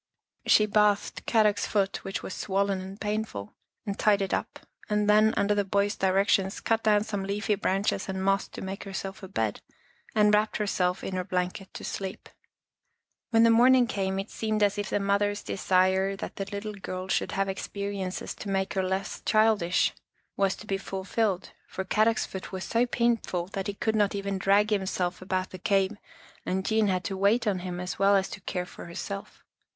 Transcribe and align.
She 0.47 0.65
bathed 0.65 1.27
Kadok's 1.27 1.67
foot, 1.67 1.97
which 2.03 2.23
was 2.23 2.33
swollen 2.33 2.81
and 2.81 2.99
painful, 2.99 3.53
and 3.85 3.99
tied 3.99 4.23
it 4.23 4.33
up, 4.33 4.57
and 4.89 5.07
then, 5.07 5.31
under 5.37 5.53
the 5.53 5.63
boy's 5.63 5.95
direc 5.95 6.27
tions, 6.29 6.59
cut 6.59 6.81
down 6.81 7.03
some 7.03 7.23
leafy 7.23 7.53
branches 7.53 8.09
and 8.09 8.23
moss 8.23 8.47
to 8.47 8.63
make 8.63 8.83
herself 8.83 9.21
a 9.21 9.27
bed, 9.27 9.61
and 10.15 10.33
wrapped 10.33 10.57
herself 10.57 11.03
in 11.03 11.13
her 11.13 11.23
blanket 11.23 11.71
to 11.75 11.83
sleep. 11.83 12.29
When 13.29 13.43
morning 13.53 13.85
came 13.85 14.17
it 14.17 14.31
seemed 14.31 14.63
as 14.63 14.79
if 14.79 14.89
the 14.89 14.99
moth 14.99 15.21
er's 15.21 15.43
desire 15.43 16.15
that 16.15 16.35
the 16.37 16.45
little 16.51 16.73
girl 16.73 17.07
should 17.07 17.33
have 17.33 17.47
ex 17.47 17.67
periences 17.67 18.35
to 18.39 18.49
make 18.49 18.73
her 18.73 18.81
less 18.81 19.21
childish 19.23 19.93
was 20.35 20.55
to 20.55 20.65
be 20.65 20.79
108 20.79 20.83
Our 20.83 20.97
Little 20.97 21.35
Australian 21.35 21.45
Cousin 21.45 21.49
fulfilled, 21.51 21.51
for 21.67 21.85
Kadok's 21.85 22.25
foot 22.25 22.51
was 22.51 22.63
so 22.65 22.87
painful 22.87 23.45
that 23.53 23.67
he 23.67 23.75
could 23.75 23.95
not 23.95 24.15
even 24.15 24.39
drag 24.39 24.71
himself 24.71 25.21
about 25.21 25.51
the 25.51 25.59
cave 25.59 25.95
and 26.43 26.65
Jean 26.65 26.87
had 26.87 27.03
to 27.03 27.15
wait 27.15 27.45
on 27.45 27.59
him 27.59 27.79
as 27.79 27.99
well 27.99 28.15
as 28.15 28.29
to 28.29 28.41
care 28.41 28.65
for 28.65 28.85
herself. 28.85 29.43